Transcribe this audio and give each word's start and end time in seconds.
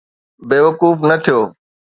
بيوقوف 0.49 0.97
نه 1.09 1.15
ٿيو 1.23 1.39